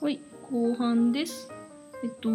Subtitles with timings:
[0.00, 0.18] はい、
[0.50, 1.50] 後半です。
[2.02, 2.30] えっと、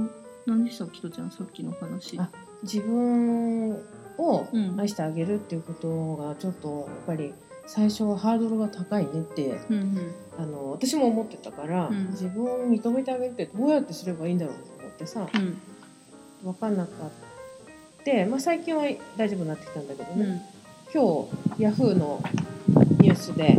[0.46, 2.16] 何でしたっけ、とちゃん、さっきの話。
[2.20, 2.30] あ
[2.62, 3.72] 自分
[4.18, 7.34] をうん愛してあげるっていうことがちょっとやっぱり
[7.66, 10.12] 最初はハードルが高いねってうんうん。
[10.38, 15.58] あの私も思ってたから、うん自分を認めてあげるってどうやってすればいいんだろうと思ってさうん。
[16.44, 18.84] 分かんなかって、まあ、最近は
[19.18, 20.26] 大丈夫になってきたんだけどね、
[20.94, 21.02] うん。
[21.02, 21.28] 今
[21.58, 22.22] 日ヤフーの
[23.00, 23.58] ニュースで、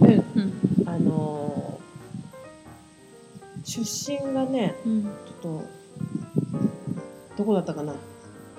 [0.00, 0.27] うん。
[0.94, 1.88] あのー
[3.64, 5.02] 出身がねうん。
[5.02, 5.64] ちょっと
[7.36, 7.94] どこだったかな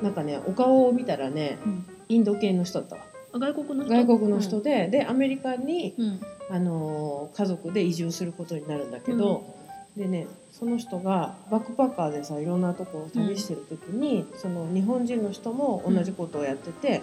[0.03, 1.85] なんかねお顔を見たらねうん。
[2.09, 3.01] インド系の人だったわ
[3.33, 3.93] あ、外国の人？
[3.93, 6.19] 外国の人で、でアメリカに、うん。
[6.49, 9.55] あのー家族で移住することになるんだけど、
[9.95, 17.01] でねその人がバックパッカーでさいろんなとこを旅してる時に、その日本人の人も同じことをやってて、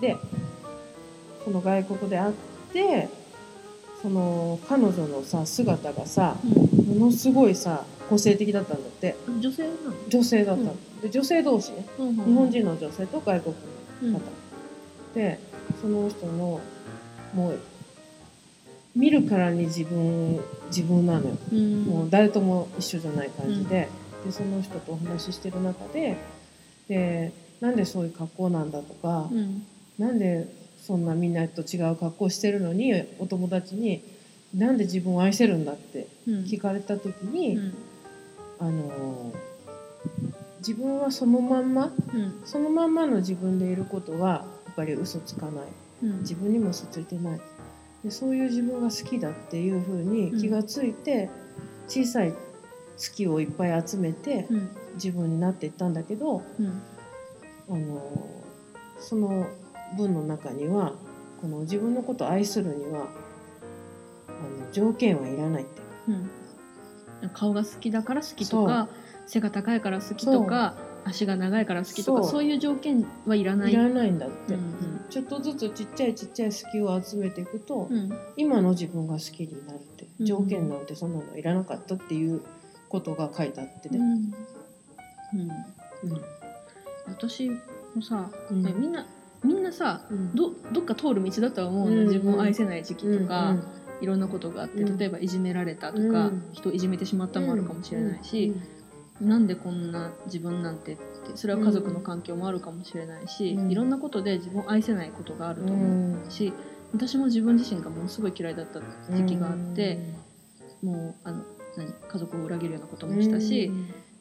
[0.00, 0.16] で
[1.44, 2.34] その外国で会っ
[2.72, 3.08] て
[4.06, 6.36] その彼女のさ姿がさ
[6.86, 9.40] ものすごいさ個性的だったんだってうん。
[9.40, 9.74] 女性なの？
[10.08, 12.50] 女性だったの、うんで女性同士ねうん日本。
[12.52, 13.54] 人の女性と外国
[14.02, 14.24] うんの方、
[15.12, 15.40] で
[15.80, 16.60] その人の
[17.34, 17.58] もう
[18.94, 21.82] 見るからに自分自分なのよ、うん。
[21.82, 23.88] もう誰とも一緒じゃない感じで,、
[24.24, 26.16] でその人とお話ししてる中で
[26.88, 29.66] でなんでそういう格好なんだとか、うん。
[29.98, 30.46] なんで
[30.86, 34.04] そんなみんなと違う格好してるのにお友達に
[34.54, 36.34] なんで自分を愛せるんだってうん。
[36.44, 37.74] 聞かれた時に、うん。
[38.60, 39.32] あの
[40.58, 42.40] 自分はそのまんまうん。
[42.44, 45.64] そのまんまの自分でいることはやっぱり嘘つかない
[46.04, 46.20] うん。
[46.20, 47.40] 自分にも嘘ついてない
[48.04, 51.28] でそういう自分が好きだっていうふうに気がついて、
[51.88, 52.32] 小さい
[52.96, 54.68] 月をいっぱい集めてうん。
[54.94, 56.82] 自分になっていったんだけどうん。
[57.68, 58.28] あの
[59.00, 59.48] その
[59.96, 60.94] 文の中には
[61.40, 63.08] この自分のことを愛するには
[64.28, 64.32] あ
[64.64, 65.82] の条件はいらないって。
[66.08, 66.30] うん。
[67.32, 68.88] 顔が好きだから好きとか、
[69.26, 73.72] 背が高いから好きとか、足が長いから好きとか、そういう条件はいらない。
[73.72, 74.74] いらないんだって、うん
[75.08, 78.10] ちょっとずつちっちゃいちっちゃい好きを集めていくと、うん。
[78.36, 82.42] 今の自分が好きになるってうん条件なんてそんなのいらなかったっていう
[82.88, 83.98] ことが書いてあってね。
[83.98, 84.04] うん。
[84.04, 85.50] うん。
[86.10, 86.22] うん
[87.08, 87.48] 私
[87.94, 89.06] もさ、うんねみんな
[89.46, 90.34] みんなさうん。
[90.34, 93.62] どどっか通る道だとは思うの、うん自分を愛せない時期とか、うん
[93.98, 94.98] いろんなことがあってうん。
[94.98, 96.48] 例えばいじめられたとか、うん。
[96.52, 98.52] 人をいじめてしまったもあるかもしれないし、
[99.20, 101.02] なんでこんな自分なんてって
[101.34, 103.70] それは家族の環境もあるかもしれないし、うん。
[103.70, 106.52] いろんなことで自分を愛せないことがあるとう思んうし
[106.92, 108.80] 私も自分自身がものすごい嫌いだった
[109.14, 109.98] 時期があって、
[110.82, 111.42] もうあの
[111.76, 113.70] 何家族を裏切るようなこともしたし、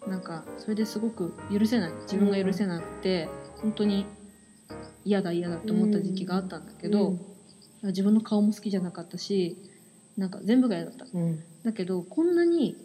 [0.08, 3.28] なんかそれですごく許せない自分が許せなくて、
[3.62, 4.06] 本当に
[5.06, 7.18] 嫌だ嫌だって思った時期があったんだけど、
[7.84, 9.58] 自分の顔も好きじゃなかったし
[10.18, 11.06] なんか全部が嫌だった。
[11.14, 11.22] うん。
[11.22, 12.76] うんだけどこんなに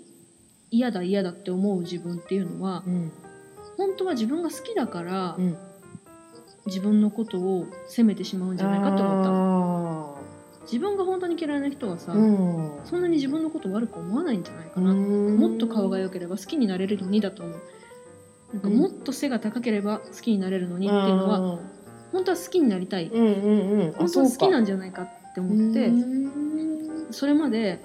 [0.70, 3.12] 嫌だ嫌だって思う自分っていうのはうん。
[3.76, 5.56] 本当は自分が好きだからうん。
[6.66, 10.20] 自分のことを責めてしまうんじゃないかと思っ
[10.60, 17.60] た自分が本当に嫌いな人はさ、そんなに自分のこと悪く思わないんじゃないかな、ももっと顔が良ければ好きになれるのにだと思う。
[18.52, 21.60] なんかもっと背が高ければ好きになれるのにっていうのは
[22.12, 23.06] 本当は好きになりたい。
[23.06, 23.92] うんうんうん。
[23.92, 25.90] 本当は好きなんんじゃないかって思って
[27.12, 27.80] それまで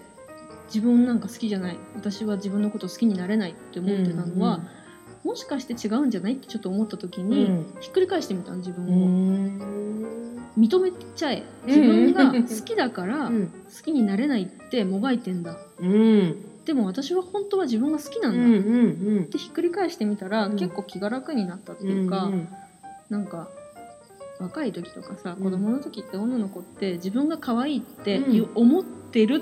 [0.68, 1.78] 自分なんか好きじゃない。
[1.96, 4.62] 私は自分のことを好きになれないって思ってたのは、
[5.24, 11.44] もしかして違うんじゃないってちょっと思った時に、ひっくり返してみたの自分うを、ん認めちゃえ。
[11.68, 13.52] 自分が 好きだから好うん。
[13.84, 15.58] きになれないってもがいてんだ。
[15.80, 16.36] うん。
[16.66, 19.26] でも私は本当は自分が好きなだ、うんんうっんうん。
[19.26, 20.56] てひっくり返してみたら、うん。
[20.56, 22.32] 結構気が楽になったっていうか、
[23.10, 23.50] なんか
[24.40, 25.44] 若い時とかさうん。
[25.44, 28.50] 子供の時って女の子って自分が可愛いってうん。
[28.56, 29.42] 思ってる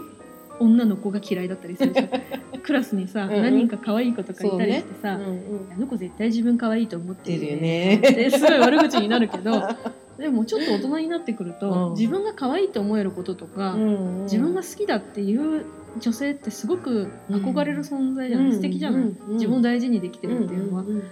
[0.59, 2.09] 女の子が嫌いだったりするじゃん。
[2.62, 5.74] クラスにさ、何人か可愛い子とかいたりしてさ、うんうん。
[5.76, 7.96] あの子絶対自分可愛いと思って出るよね。
[7.98, 9.52] ってすごい悪口になるけど
[10.18, 11.94] でもちょっと大人になってくると、うん。
[11.94, 15.66] 自分が可愛いと思えることとか、うん自分が好きだっていう
[16.00, 19.34] 女性ってすごく憧れる存在じゃない、素敵じゃない、うんうん。
[19.34, 21.04] 自分を大事にできてるっていうのは、んんん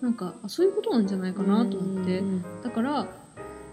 [0.00, 2.44] なんかあそういうことなんじゃないかなと思って、うんうん。
[2.62, 3.06] だから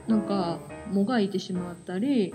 [0.07, 0.59] なんか
[0.91, 2.33] もがいてしまったり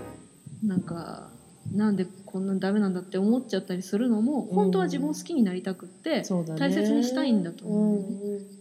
[0.63, 1.29] なんか
[1.73, 6.23] なんでこんなダメなんだって思っちゃったりするのも本当は自分を好きになりたくって、
[6.57, 8.01] 大切にしたいんだと思う。
[8.01, 8.07] のね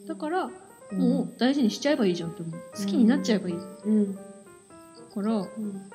[0.01, 0.51] うんだから
[0.93, 0.99] うん。
[0.99, 2.61] もう大事にしちゃえばいいじゃんって思う。
[2.77, 4.15] 好きになっちゃえばいい、うん。
[5.15, 5.91] からうん。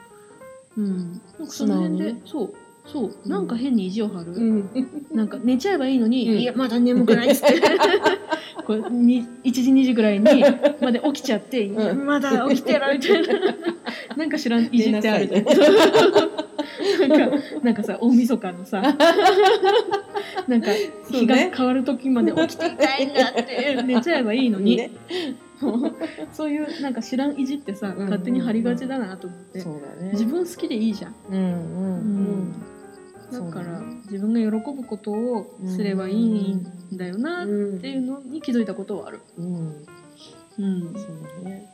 [0.77, 2.53] うんなんかその辺で、そう
[2.85, 3.29] そう。
[3.29, 4.69] なんか変に意地を張る、うん。
[5.11, 6.37] なんか寝ちゃえばいいのに、うん。
[6.37, 7.61] いやまだ眠くないっつって。
[8.65, 10.43] こうに1時2時ぐらいに
[10.81, 12.05] まで起きちゃって、うん。
[12.05, 13.21] まだ起きてるみたい。
[13.21, 13.27] な
[14.17, 15.27] なんか知らんいじってある。
[15.27, 18.81] じゃん寝 なんかなんかさ大晦日のさ
[20.47, 20.71] なんか
[21.09, 24.91] 日が変わる時まで起きていたいんだって寝ちゃえばいいのに、ね。
[26.33, 30.11] そういうなんか知らんいじってさ、うん勝手に張りがちだなと思って、そうだね。
[30.11, 31.45] 自分好きでいいじゃんうんうん。
[31.45, 32.53] うん
[33.31, 37.79] だから、自分が喜ぶことをすればいいんだよなっうん。
[37.79, 39.21] ていうのに気づいたことはある。
[39.37, 39.85] うん。
[40.59, 40.93] うん。
[40.93, 41.69] そうだね。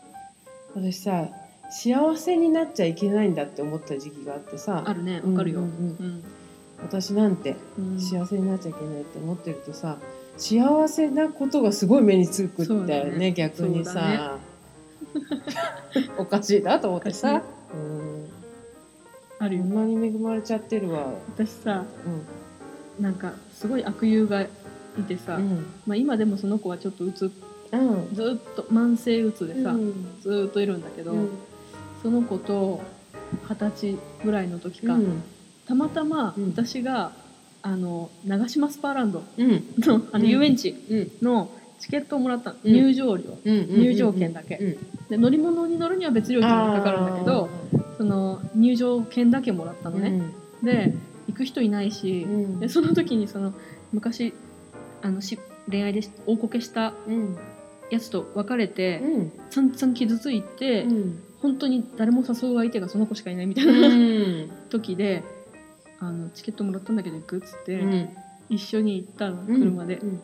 [0.74, 1.28] 私さ
[1.70, 4.84] 幸せになっちゃいけないんだって思った時期があってさ。
[4.86, 5.60] あるね、わかるよ。
[5.60, 5.72] ううんん。
[5.72, 6.24] うん。
[6.82, 8.00] 私なんてうん。
[8.00, 9.98] 幸せになっちゃいけないって思ってるとさ
[10.38, 13.32] 幸せなことがすごい目につくんだよねね。
[13.34, 14.40] 逆にさ、
[16.18, 17.46] おかしいなと思っておさか、
[17.76, 18.21] うん、
[19.42, 19.64] あるよ。
[19.64, 19.76] こん。
[19.76, 21.84] なに恵まれちゃってるわ、私さ、
[23.00, 24.48] うなんかすごい悪友がい
[25.08, 25.66] てさ、んうん。
[25.88, 27.32] まあ今でもその子はちょっとうつ、
[27.72, 28.14] うん。
[28.14, 30.18] ずっと慢性うつでさ、うん。
[30.22, 31.30] ずーっといるんだけど、うん。
[32.04, 32.82] その子と
[33.50, 35.24] 二十歳ぐらいの時か、うん。
[35.68, 36.50] たまたまうん。
[36.50, 37.12] 私が、
[37.64, 39.64] あの長島スパーランドうん。
[39.80, 40.30] のあのうん。
[40.30, 41.12] 遊園地うん。
[41.26, 41.50] の
[41.80, 42.74] チケットをもらったの、うん。
[42.74, 43.24] 入場料。
[43.44, 44.58] うん入場券だけ。
[44.58, 45.08] うん。
[45.10, 47.50] で乗り物に乗るには別料金がかかるんだけど
[48.02, 50.24] その入場券だけもらったのね、
[50.64, 50.92] で
[51.28, 52.60] 行く人いないし、うん。
[52.60, 53.54] でその時にその
[53.94, 54.34] 昔
[55.04, 55.38] あのし
[55.70, 57.38] 恋愛で大こけしたうん。
[57.92, 59.32] やつと別れて、うん。
[59.52, 61.24] つんつん傷ついて、うん。
[61.44, 64.48] 本当に誰も誘う相手がその子しかいないみたいうん。
[64.48, 65.24] な、 時で
[66.00, 68.10] あのチケットもらったんだけど行くっつって、うん。
[68.50, 69.60] 一緒に行ったのうん。
[69.60, 70.10] 車で、うん。
[70.10, 70.20] って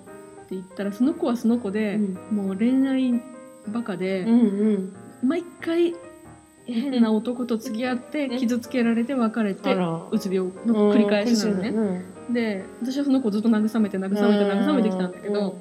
[0.55, 1.97] 言ったらその子はその子で、
[2.31, 2.37] うん。
[2.37, 3.21] もう恋愛
[3.67, 4.93] バカで、うんうん。
[5.21, 5.93] 毎回
[6.67, 9.75] 変な男と付き合ってうん傷つけられて別れて
[10.11, 11.69] うつ病の繰り返しなのね。
[11.69, 15.57] うんで私はその子をずっと慰めて慰めて慰めてきたんだけど、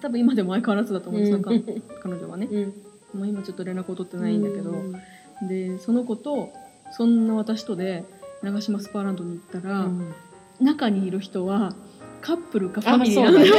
[0.00, 1.60] 多分今でも相変わらずだと思う、その彼
[2.02, 2.48] 彼女はね。
[2.50, 3.20] うん。
[3.20, 5.48] もう今ちょっと連絡を取ってないんだけど、うん。
[5.48, 6.50] でその子と
[6.92, 8.04] そんな私とで
[8.42, 10.14] 長島スパーランドに行ったら、うん。
[10.60, 11.74] 中にいる人は
[12.22, 13.54] カップルかファあミリーそうだよ。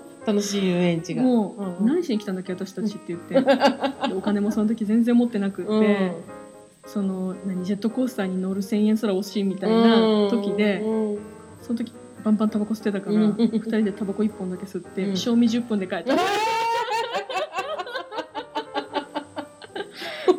[0.26, 1.22] 楽しい遊園地が。
[1.22, 3.34] もう、うん何しに来たんだっけ私たちって言って。
[4.08, 6.12] でお金もその時全然持ってなくって、うん。
[6.86, 11.18] その何ジェットコースターに乗る1,000円すら惜しいみたいな時で、うん
[11.62, 11.92] その時
[12.22, 15.16] バンバンタバコ吸ってたから、うん2人でタバコ1本だけ吸って、うん。
[15.16, 16.14] 賞味10分で帰った。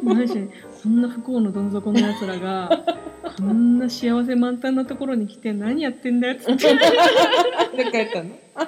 [0.04, 0.50] マジで
[0.84, 2.70] こんな不幸のどん底のやつらが
[3.38, 6.76] こんな幸せ満タンなところに来て何やってんだよっつって。
[7.76, 8.30] で帰ったの？
[8.56, 8.68] バ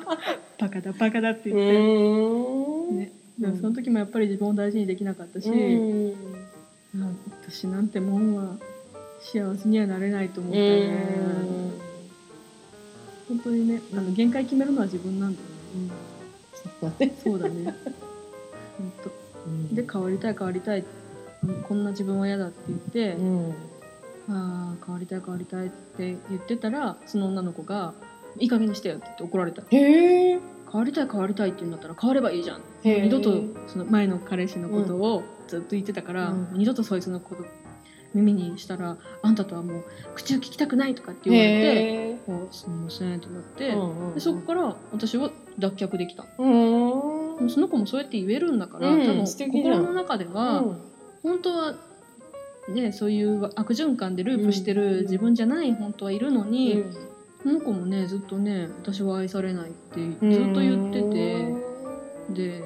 [0.82, 5.56] カだバカだってう言って、ね、でもその時もやっぱり自分を大事にできなかったし、うん。
[5.56, 7.18] うん
[7.50, 8.58] 私なんてもんは
[9.22, 11.72] 幸せにはなれないと思ったうね、ん
[13.28, 15.92] 本当にねあの限界決めるのは自分なんだよね。
[16.80, 17.76] そうだねそうだね。
[18.78, 19.76] 本当。
[19.76, 20.84] で変わりたい変わりたい
[21.44, 23.52] うんこんな自分は嫌だって言って、うん。
[24.30, 27.94] ああ変わりたい変わりたいって言ってたらその女の子が
[28.40, 29.62] 「いい加減にしてよ」って言って怒られた。
[29.70, 30.40] へえ
[30.72, 32.62] 変わりたい変わりたいって言うんだったら変わればいいじゃん。
[32.84, 36.50] 二度とその前の彼氏のことをずっと言ってたから、うん。
[36.54, 37.46] 二度とそいつのこと
[38.14, 39.84] 耳にしたらあんたとはもう
[40.16, 42.18] 口を聞きたくないとかって言われてへえ
[42.50, 46.26] 「あすみません」ってなって、うんうんでそこから私は脱却できた。
[46.38, 47.50] うん。
[47.50, 50.78] その子もそうやって言えるんだから、うん多分心の中では、うん。
[51.24, 51.76] 本当は
[52.70, 56.84] ねそういう悪循環でループしてる自分じゃない本当はいるのに、
[57.44, 61.54] この子もねずっとね私は愛されないってずっと言ってて、
[62.34, 62.64] で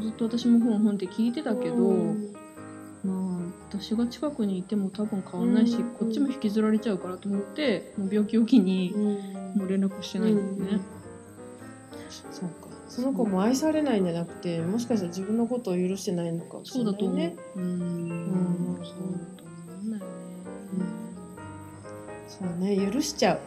[0.00, 2.34] ずっと私も本本って聞いてたけど、うん。
[3.04, 5.90] まあ私が近くにいても多分変わんないし、うん。
[5.94, 8.92] こっちも引きずられちゃうからと思ってもう病気を機に
[9.56, 10.80] もう連絡してないんだよね。
[12.30, 12.68] そうか。
[12.88, 17.18] その子も愛されないんじゃなくてもしかしたら自分のことを許してないのかもしそうだと思う。
[17.18, 17.64] れないねうーん。
[17.64, 18.76] うん。
[18.76, 18.92] そうだ
[19.36, 19.52] と思
[19.82, 20.06] うんだよね。
[22.28, 23.40] そうね許しちゃう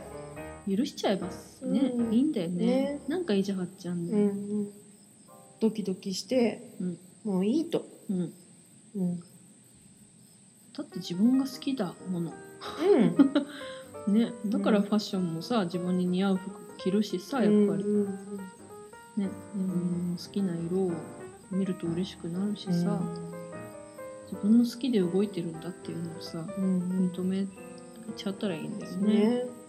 [0.70, 1.28] 許しちゃえば
[1.62, 2.14] ね、うん。
[2.14, 2.66] いいんだよね。
[2.66, 3.02] ね。
[3.08, 4.72] なんか意地張っちゃうんだよ、うんうん。
[5.60, 6.98] ドキドキしてうん。
[7.24, 7.86] もういいと。
[8.10, 8.34] うん。
[8.96, 9.20] うん。
[9.20, 12.34] だって自分が好きだもの。
[14.08, 14.14] うん。
[14.14, 14.32] ね。
[14.46, 18.42] だからファッションもさ自分に似合う服着るしさやっぱり、うん
[19.18, 20.92] ね、うん、好きな色を
[21.52, 23.00] 見ると嬉しくなるしさ、
[24.32, 27.46] 自分の好きで動いてるんだっていうのをさうん認め
[28.16, 29.14] ちゃったらいいんだようんね。
[29.14, 29.61] ね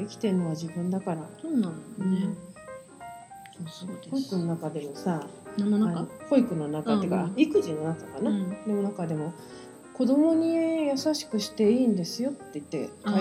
[0.00, 1.28] 生きてるのは自分だから。
[1.40, 1.70] そうなのよ
[2.10, 2.34] ね、
[3.66, 4.10] そそうです。
[4.10, 5.26] 保育の中でもさ
[6.28, 7.40] 保育の中っていうか、うんうん。
[7.40, 8.50] 育児の中かな、うん。
[8.50, 9.32] でも中でも
[9.94, 13.20] 子供に優しくしていいんですよって言って書いて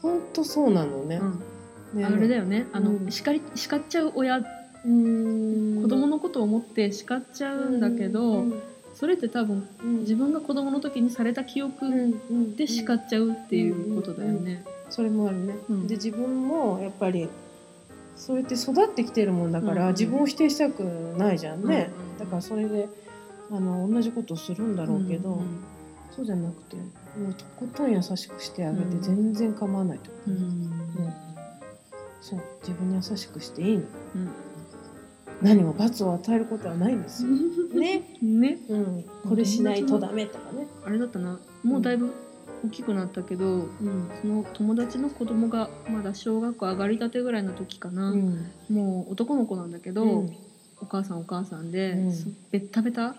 [0.00, 1.16] 本当そうなのね。
[1.16, 1.98] うん。
[1.98, 2.04] ね。
[2.04, 2.66] あれだよね。
[2.72, 3.10] あの、うん。
[3.10, 4.38] 叱り叱っちゃう親。
[4.38, 5.82] うん。
[5.82, 8.62] 子供のことを思って叱っちゃうんだけど、うん
[9.04, 9.98] それって多分うん。
[10.00, 11.90] 自分が子供の時にされた記憶う
[12.32, 14.64] んで叱っちゃうっていうことだよね。
[14.88, 15.86] それもあるね、うん。
[15.86, 17.28] で自分もやっぱり
[18.16, 19.88] そうやって育ってきてるもんだから、うん。
[19.88, 20.80] うん自分を否定したく
[21.18, 22.18] ないじゃんね、うんうん。
[22.18, 22.88] だからそれで
[23.50, 25.62] あの同じことをするんだろうけど、うん
[26.10, 26.82] そうじゃなくても
[27.28, 29.02] うとことん優しくしてあげてうん。
[29.02, 30.34] 全然構わないと、うん。
[30.34, 30.72] うん。
[32.22, 32.40] そう。
[32.62, 33.82] 自分に優しくしていいの。
[34.14, 34.30] うん
[35.42, 37.30] 何も罰を与えることはないんですよ、
[37.74, 38.58] ね、ね。
[38.68, 41.38] うん、これしないとダメとかね、あれだったな。
[41.62, 42.12] もうだいぶ
[42.64, 43.68] 大きくなったけど、うん。
[44.22, 48.46] その友達の子供がまだ小学校上がりたてぐらいの時かな、うん。
[48.70, 50.30] もう男の子なんだけど、うん。
[50.80, 52.12] お母さんお母さんで、うん。
[52.12, 53.16] すベッタベタ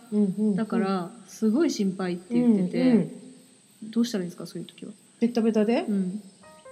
[0.55, 3.91] だからすごい心配って言ってて、うんうん。
[3.91, 4.91] どうしたらいいですかそういう時は。
[5.19, 6.21] ベッタベタで、うん、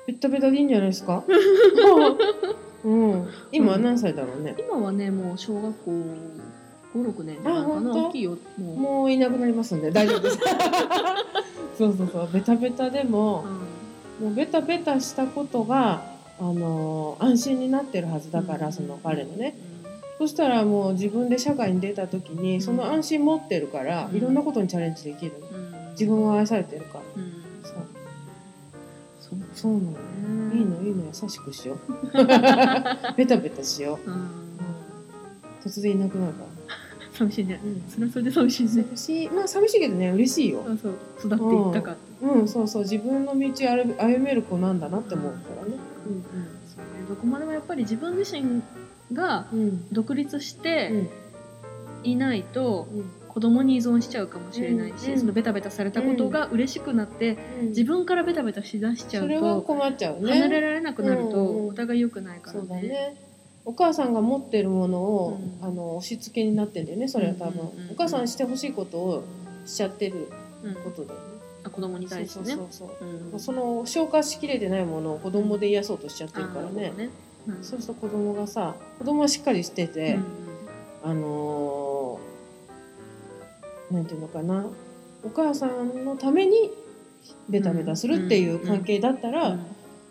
[0.08, 1.24] ベッタベタでいいんじゃないですか？
[2.84, 5.92] うん、今何歳だろうね、今はねもう小学校
[6.94, 7.76] 56年じゃないかな。
[7.76, 8.08] あ本当？
[8.10, 8.78] 大きいよもう。
[8.78, 9.92] もういなくなりますんで。
[9.92, 10.40] 大丈夫です。
[11.78, 12.30] そうそうそう。
[12.32, 13.46] ベタベタでも
[14.22, 16.04] もうベタベタしたことが
[16.40, 19.56] あの安心になってるはずだから、その彼のね。
[20.20, 24.18] そしたらもう自分で社会に出た時にその安心持ってるから、うん。
[24.18, 25.34] いろんなことにチャレンジできる。
[25.52, 27.04] うん、うん自分は愛されてるから。
[27.18, 27.43] うん
[29.30, 30.58] そうそうなの、ね。
[30.58, 31.78] いいのいいの優しくしよう。
[33.16, 34.28] ベタベタしよう、うん。
[35.64, 36.48] 突然いなくなるから。
[37.18, 37.62] 寂しいね。
[37.64, 37.84] うん。
[37.90, 38.70] それはそれで寂しいね。
[38.70, 39.30] 寂しい。
[39.30, 40.66] まあ寂しいけどね嬉しいよ。
[40.68, 40.94] あそう。
[41.20, 41.92] 育っていったか。
[41.94, 42.82] ってうんそうそう。
[42.84, 45.78] 自分の道歩歩める子なんだなって思うからね。
[46.04, 47.08] そうね。
[47.08, 48.62] どこまでもやっぱり自分自身
[49.14, 49.60] がうん。
[49.60, 51.08] うん独立しうてん。
[52.04, 57.68] いないとうん子供に依存しちゃうかもしれないし、うんそのベタベタされたことが嬉しくなって、うん。
[57.70, 60.34] 自分からベタベタしだしちゃそうれはと、困っちゃうね。
[60.34, 61.68] 離れられなくなるとうんうん。
[61.70, 62.82] お互い良くないからそうだね。
[62.84, 63.18] ね
[63.66, 65.66] お母さんが持ってるものを、うん。
[65.66, 67.84] あの押し付けになってんだよねそれは多分、うんうんうん。
[67.86, 69.24] うんお母さんしてほしいことを
[69.66, 70.30] しちゃってる
[70.64, 70.76] うん。
[70.76, 71.26] ことだよね、
[71.64, 72.56] あ子供に対してね。
[73.40, 76.94] その消化しきれてないものを子供で癒そうとしちゃってるからね。
[76.96, 77.10] ね。
[77.48, 77.64] うん。
[77.64, 81.10] そうすると子供がさ子供はしっかりしてて、うん。
[81.10, 81.83] あのー
[83.94, 84.66] なんていうのかな。
[85.24, 86.72] お母さんのために
[87.48, 89.66] ベタベタするっていう関係だったら、うん。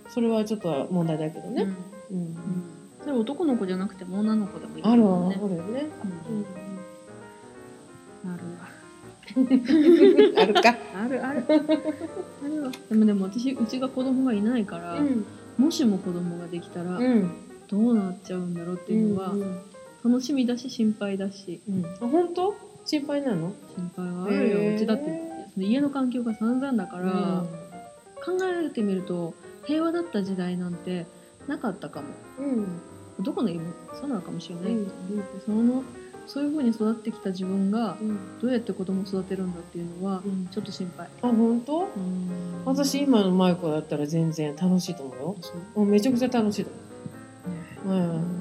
[0.09, 1.67] それはちょっと問題だけどね、
[2.11, 2.37] うん。
[3.01, 5.87] それ男の子じゃなくても女の子でもいいあるあるよね、
[8.25, 8.33] うん。
[10.39, 11.45] あるか、 あるある。
[11.49, 12.71] あるわ。
[12.89, 15.25] でもでも私うちが子供がいないから、うん。
[15.59, 17.31] もしも子供ができたらうん。
[17.69, 19.59] どうなっちゃうんだろうっていうのはうん。
[20.05, 21.61] 楽しみだし心配だし。
[21.69, 21.85] うん。
[21.85, 22.72] あ本当？
[22.85, 23.53] 心配なの？
[23.75, 24.77] 心配はあるよ、へー。
[24.77, 25.05] うちだって
[25.55, 27.45] その家の環境が散々だから、
[28.25, 29.35] 考えてみると
[29.65, 31.07] 平和だった時代なんて
[31.47, 32.09] なかったかも。
[32.39, 32.67] うん。
[33.21, 34.91] どこの家もそうなのかもしれない、うん。
[35.45, 35.85] その
[36.27, 38.41] そういう風に育ってきた自分がうん。
[38.41, 40.49] どうやって子供を育てるんだっていうのはうん。
[40.49, 41.81] ちょっと心配、あ本当？
[41.81, 42.65] うん。
[42.65, 45.37] 私今の舞子だったら全然楽しいと思うよ。
[45.41, 45.81] そう。
[45.81, 46.71] もうめちゃくちゃ楽しいと
[47.85, 48.32] 思う、う、うん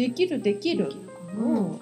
[0.00, 0.90] できるできる。
[1.36, 1.72] うん。
[1.72, 1.80] うん。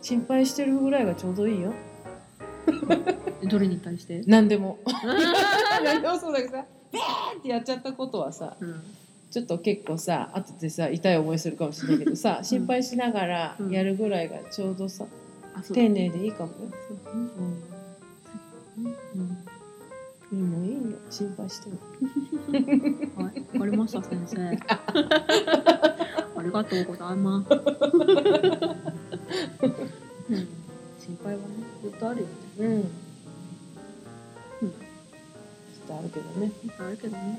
[0.00, 1.74] 心配してるぐらいがちょうどいいよ。
[3.42, 4.78] う んどれに対して、何でも。
[5.84, 8.82] 何でもそうだけどさベーってやっちゃったことはさうん。
[9.30, 15.72] ちょっと結構さ後でさ痛い思いするかもしれないけどさ心配しながらやるぐらいがちょうどさう。
[15.72, 16.56] 丁寧でいいかもよ、
[19.14, 19.38] うん、
[20.32, 21.76] いいのいいよ心配しても
[23.22, 24.40] はい、わかりました先生。
[26.36, 27.52] ありがとうございます、
[30.30, 30.48] うん、
[30.98, 31.46] 心配はね
[31.82, 32.32] ずっとあるよね。
[32.58, 32.66] うん。
[32.66, 32.76] うん。
[32.76, 32.84] うん
[34.62, 37.38] ちょっとあるけどね、ずっとあるけどね。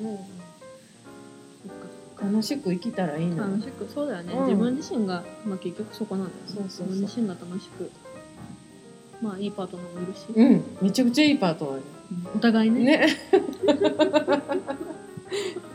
[1.63, 2.25] そっかそっか。
[2.25, 4.45] 楽しく生きたらいいの楽しくそうだよね、うん。
[4.45, 6.69] 自分自身が、まあ、結局そこなんだよね。
[6.69, 7.89] そうそう自分自身が楽しく
[9.21, 10.63] まあいいパートナーもいるし、うん。
[10.81, 11.81] めちゃくちゃいいパートナーうん
[12.35, 12.83] お互いね。
[12.83, 13.07] ね。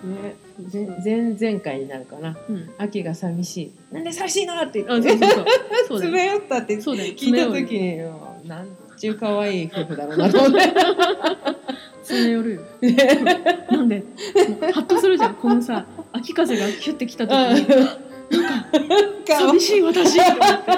[0.05, 0.37] ね。
[1.05, 2.37] 前々回になるかな。
[2.49, 2.71] うん。
[2.79, 3.73] 秋が寂しい。
[3.95, 4.61] なんで寂しいの？
[4.63, 5.27] ってあ言って。
[5.27, 5.45] そうそうそう。
[5.89, 7.99] そうだ詰よめ寄ったって聞いた時に
[8.49, 8.69] なん
[8.99, 10.61] ちゅう可愛い夫婦だろうなと思って。
[12.03, 12.63] 詰め寄るよ。
[12.81, 12.97] ね
[13.71, 14.03] なんで？
[14.73, 15.35] ハッとするじゃん。
[15.35, 17.67] このさ秋風がヒュッてきた時に。
[19.27, 20.73] 寂しい私って思って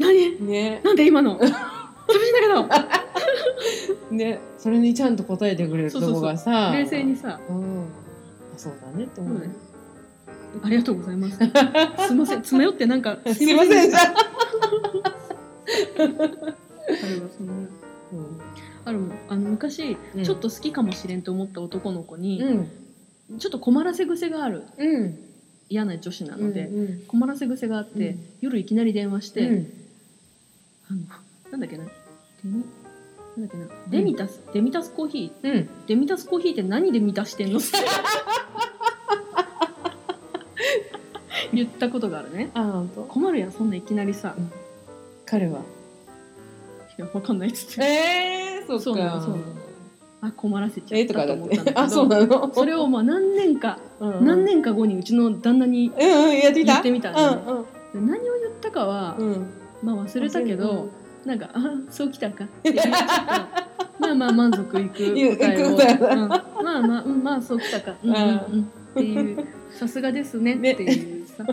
[0.00, 0.46] 何？
[0.46, 0.80] ね。
[0.84, 1.38] なんで今の？
[1.38, 1.52] 寂し
[2.28, 2.34] いん
[2.68, 2.74] だ
[4.10, 6.70] けねそれにちゃんと答えてくれるとこがさ。
[6.70, 7.38] ど冷静にさ。
[7.50, 7.82] うん。
[7.82, 7.86] あ
[8.56, 9.38] そうだねって思う。
[9.38, 9.50] ね、
[10.62, 11.36] ありがとうございます。
[12.08, 13.92] すみません、つまよってなんか、すいません。
[13.94, 14.00] あ
[18.86, 20.24] あるあの昔、うん。
[20.24, 22.50] ちょっと好きかもしれんと思った男の子に、う
[23.34, 23.38] ん。
[23.38, 25.18] ちょっと困らせ癖があるうん。
[25.68, 27.02] 嫌な女子なので、うん。
[27.06, 28.18] 困らせ癖があって、うん。
[28.40, 29.72] 夜いきなり電話して、うん。
[30.88, 31.00] あの
[31.50, 31.84] なんだっけな
[33.36, 33.66] なんだっけな。
[33.88, 35.52] デミタス、デミタスコーヒー。
[35.52, 35.68] うん。
[35.86, 37.58] デミタスコーヒーって何で満たしてんの？
[37.58, 37.68] って
[41.52, 42.50] 言ったことがあるね。
[42.54, 43.02] あ本当？
[43.02, 44.36] 困るやんそんないきなりさ。
[45.26, 45.60] 彼は。
[46.96, 47.82] いやわかんないっつって。
[47.84, 48.82] えー、そっか。
[48.84, 49.42] そうなのそうなの。
[50.22, 51.74] あ困らせちゃっえー、とかだったと思ったんだけど。
[51.74, 51.80] て。
[51.80, 52.54] あそうなの。
[52.54, 56.72] それをまあ何年か、うん何年か後にうちの旦那にうんうんやってみた。
[56.74, 57.42] 言ってみたんだね。
[57.94, 59.26] うん何を言ったかは、うん。
[59.32, 59.50] うん
[59.82, 60.88] まあ忘れたけど、
[61.24, 62.98] なんか「あそうきたか」っていうちょっと
[63.98, 66.44] まあまあ満足いく答えを、うん、ま
[66.78, 70.54] あまあ、うん、まあそうきたか、うんうんうん、っていうさすがですね。
[70.54, 71.44] っていうさ、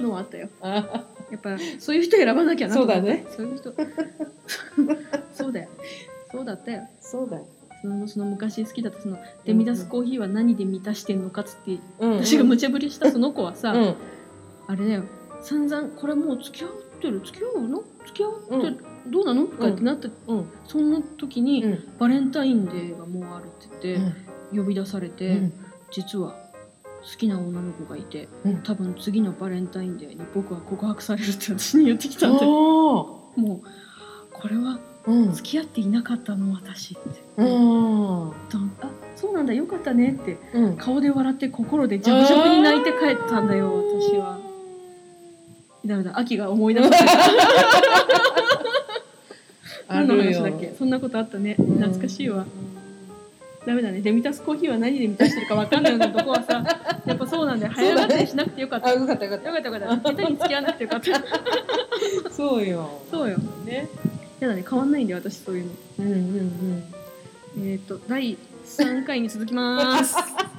[0.00, 0.48] のはあったよ。
[0.62, 3.26] あやっぱそういう人選ばなきゃなと思ってそうだね。
[3.36, 3.74] そういう人。
[5.34, 5.68] そうだよ。
[6.30, 6.88] そうだったよ。
[7.00, 7.46] そうだよ、
[7.82, 12.10] そのその昔好きだったそのデミダスコーヒーは何で満たしてんのかっつってうん。
[12.12, 13.94] うん、私が無茶ぶりした その子はさ、うん。
[14.68, 15.02] あれだよ。
[15.42, 16.70] 散々これもう付き合っ
[17.00, 17.82] てる付き合うの？
[18.06, 18.76] 付き合ってうん
[19.10, 19.46] どうなの？
[19.46, 20.48] とかってなって、うん。
[20.66, 21.84] そんな時に、うん。
[21.98, 23.46] バレンタインデーがもうあるっ
[23.78, 24.12] て言って、
[24.56, 25.52] 呼び出されて、うん。
[25.90, 26.34] 実は
[27.02, 28.56] 好きな女の子がいてうん。
[28.64, 33.66] 多分次のバレンタインデーに僕は告白されるって私に言ってきたんでおもう
[34.32, 34.80] これは
[35.32, 38.32] 付き合っていなかったの私って、うんあ
[39.14, 40.76] そうなんだよかったねってうん。
[40.76, 44.40] 顔で笑って心でジャブジャブに泣いて帰ったんだよ私は。
[45.84, 47.02] ダメだ秋が思い出してあ
[49.88, 50.74] 何の話だっけ？
[50.78, 51.54] そんなことあったね。
[51.54, 52.46] 懐かしいわ。
[53.66, 54.00] ダメだね。
[54.00, 56.64] デミタスコーヒーは何で満たしてるかわかんないようなとこはさ
[57.04, 60.10] やっぱそうなんで早がりしなくてよかった、あよかったよかっよかったよかった。
[60.10, 61.20] 下手に付き合わなくてよかった。
[61.20, 62.90] たそうよ。
[63.10, 63.38] そうよ。
[63.64, 63.88] ね。
[64.40, 64.64] やだね。
[64.68, 65.70] 変わんないんで私そういうの。
[66.00, 66.14] うんうん
[67.56, 67.68] うん。
[67.72, 70.16] えっ、と第3回に続きます